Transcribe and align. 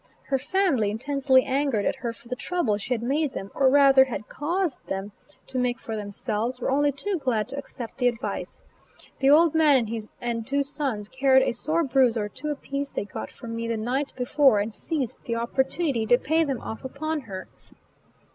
Her 0.29 0.39
family, 0.39 0.89
intensely 0.89 1.43
angered 1.43 1.85
at 1.85 1.97
her 1.97 2.11
for 2.11 2.27
the 2.27 2.35
trouble 2.35 2.75
she 2.79 2.91
had 2.91 3.03
made 3.03 3.33
them, 3.33 3.51
or 3.53 3.69
rather 3.69 4.05
had 4.05 4.27
caused 4.27 4.83
them 4.87 5.11
to 5.45 5.59
make 5.59 5.77
for 5.77 5.95
themselves, 5.95 6.59
were 6.59 6.71
only 6.71 6.91
too 6.91 7.19
glad 7.19 7.47
to 7.49 7.57
accept 7.59 7.99
the 7.99 8.07
advice. 8.07 8.63
The 9.19 9.29
old 9.29 9.53
man 9.53 9.87
and 10.19 10.47
two 10.47 10.63
sons 10.63 11.07
carried 11.07 11.47
a 11.47 11.51
sore 11.53 11.83
bruise 11.83 12.17
or 12.17 12.29
two 12.29 12.47
apiece 12.49 12.91
they 12.91 13.05
got 13.05 13.29
from 13.29 13.55
me 13.55 13.67
the 13.67 13.77
night 13.77 14.11
before, 14.15 14.59
and 14.59 14.73
seized 14.73 15.23
the 15.25 15.35
opportunity 15.35 16.07
to 16.07 16.17
pay 16.17 16.43
them 16.43 16.61
off 16.61 16.83
upon 16.83 17.19
her. 17.19 17.47